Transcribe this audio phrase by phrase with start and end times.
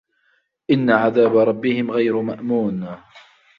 [0.69, 2.97] إِنَّ عَذابَ رَبِّهِم غَيرُ مَأمونٍ